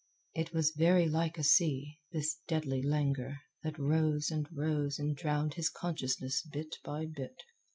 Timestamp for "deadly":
2.47-2.81